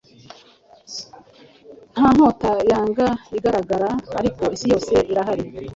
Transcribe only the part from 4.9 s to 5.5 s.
irahari